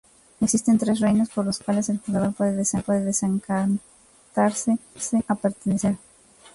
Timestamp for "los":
1.45-1.59